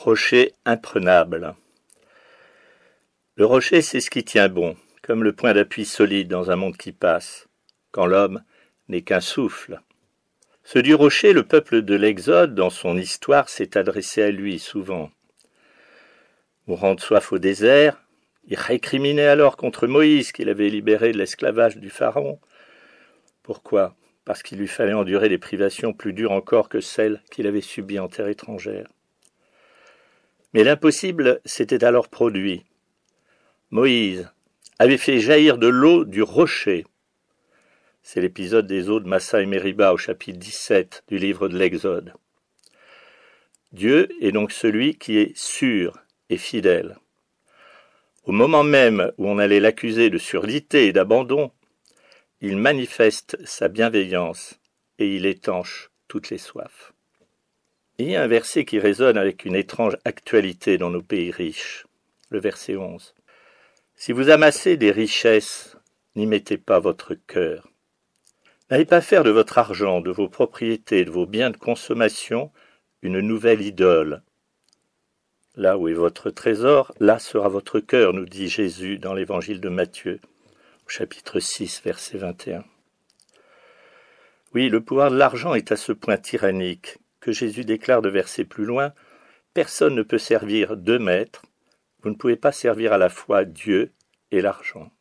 [0.00, 1.56] Rocher imprenable.
[3.34, 6.76] Le rocher, c'est ce qui tient bon, comme le point d'appui solide dans un monde
[6.76, 7.48] qui passe,
[7.90, 8.44] quand l'homme
[8.86, 9.80] n'est qu'un souffle.
[10.62, 15.10] Ce du rocher, le peuple de l'Exode, dans son histoire, s'est adressé à lui souvent.
[16.68, 18.00] Mourant de soif au désert,
[18.46, 22.38] il récriminait alors contre Moïse qu'il avait libéré de l'esclavage du Pharaon.
[23.42, 23.96] Pourquoi?
[24.24, 27.98] Parce qu'il lui fallait endurer des privations plus dures encore que celles qu'il avait subies
[27.98, 28.86] en terre étrangère.
[30.54, 32.64] Mais l'impossible s'était alors produit.
[33.70, 34.30] Moïse
[34.78, 36.86] avait fait jaillir de l'eau du rocher.
[38.02, 42.14] C'est l'épisode des eaux de Massa et Meriba au chapitre 17 du livre de l'Exode.
[43.72, 45.98] Dieu est donc celui qui est sûr
[46.30, 46.96] et fidèle.
[48.24, 51.50] Au moment même où on allait l'accuser de surdité et d'abandon,
[52.40, 54.58] il manifeste sa bienveillance
[54.98, 56.92] et il étanche toutes les soifs.
[58.00, 61.84] Il y a un verset qui résonne avec une étrange actualité dans nos pays riches,
[62.30, 63.12] le verset 11.
[63.96, 65.76] Si vous amassez des richesses,
[66.14, 67.66] n'y mettez pas votre cœur.
[68.70, 72.52] N'allez pas faire de votre argent, de vos propriétés, de vos biens de consommation,
[73.02, 74.22] une nouvelle idole.
[75.56, 79.68] Là où est votre trésor, là sera votre cœur, nous dit Jésus dans l'évangile de
[79.68, 80.20] Matthieu,
[80.86, 82.62] au chapitre 6, verset 21.
[84.54, 88.44] Oui, le pouvoir de l'argent est à ce point tyrannique que Jésus déclare de verser
[88.44, 88.92] plus loin,
[89.58, 91.42] Personne ne peut servir deux maîtres,
[92.02, 93.92] vous ne pouvez pas servir à la fois Dieu
[94.30, 94.92] et l'argent.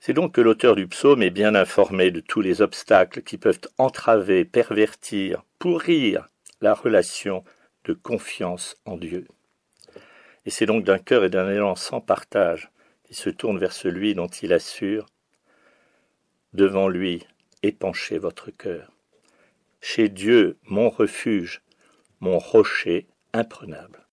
[0.00, 3.60] C'est donc que l'auteur du psaume est bien informé de tous les obstacles qui peuvent
[3.78, 6.28] entraver, pervertir, pourrir
[6.60, 7.44] la relation
[7.84, 9.28] de confiance en Dieu.
[10.44, 12.70] Et c'est donc d'un cœur et d'un élan sans partage
[13.04, 15.06] qu'il se tourne vers celui dont il assure
[16.52, 17.24] Devant lui,
[17.62, 18.90] épanchez votre cœur
[19.80, 21.62] chez Dieu mon refuge,
[22.20, 24.06] mon rocher imprenable.